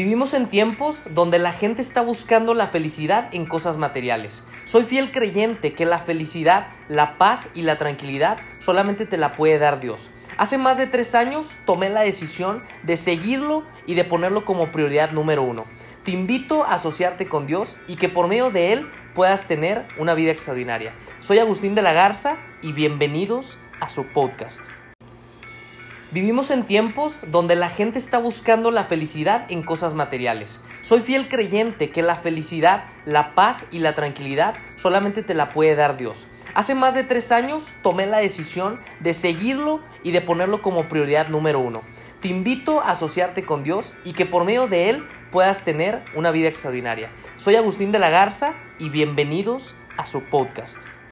[0.00, 4.42] Vivimos en tiempos donde la gente está buscando la felicidad en cosas materiales.
[4.64, 9.58] Soy fiel creyente que la felicidad, la paz y la tranquilidad solamente te la puede
[9.58, 10.10] dar Dios.
[10.38, 15.10] Hace más de tres años tomé la decisión de seguirlo y de ponerlo como prioridad
[15.10, 15.66] número uno.
[16.02, 20.14] Te invito a asociarte con Dios y que por medio de Él puedas tener una
[20.14, 20.94] vida extraordinaria.
[21.20, 24.62] Soy Agustín de la Garza y bienvenidos a su podcast.
[26.12, 30.58] Vivimos en tiempos donde la gente está buscando la felicidad en cosas materiales.
[30.82, 35.76] Soy fiel creyente que la felicidad, la paz y la tranquilidad solamente te la puede
[35.76, 36.26] dar Dios.
[36.52, 41.28] Hace más de tres años tomé la decisión de seguirlo y de ponerlo como prioridad
[41.28, 41.82] número uno.
[42.20, 46.32] Te invito a asociarte con Dios y que por medio de Él puedas tener una
[46.32, 47.12] vida extraordinaria.
[47.36, 50.78] Soy Agustín de la Garza y bienvenidos a su podcast.